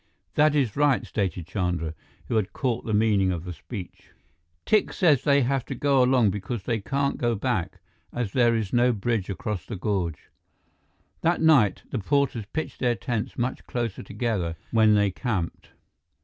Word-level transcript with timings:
"That 0.33 0.55
is 0.55 0.75
right," 0.75 1.05
stated 1.05 1.45
Chandra, 1.45 1.93
who 2.27 2.35
had 2.37 2.53
caught 2.53 2.87
the 2.87 2.91
meaning 2.93 3.31
of 3.31 3.43
the 3.43 3.53
speech. 3.53 4.09
"Tikse 4.65 4.95
says 4.97 5.21
they 5.23 5.43
have 5.43 5.63
to 5.65 5.75
go 5.75 6.01
along 6.01 6.31
because 6.31 6.63
they 6.63 6.79
can't 6.79 7.17
go 7.19 7.35
back, 7.35 7.79
as 8.11 8.33
there 8.33 8.55
is 8.55 8.73
no 8.73 8.93
bridge 8.93 9.29
across 9.29 9.63
the 9.63 9.75
gorge." 9.75 10.31
That 11.21 11.39
night, 11.39 11.83
the 11.91 11.99
porters 11.99 12.47
pitched 12.51 12.79
their 12.79 12.95
tents 12.95 13.37
much 13.37 13.63
closer 13.67 14.01
together 14.01 14.55
when 14.71 14.95
they 14.95 15.11
camped. 15.11 15.69